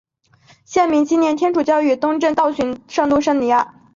[0.65, 3.75] 县名纪念天主教与东正教殉道圣人圣路济亚。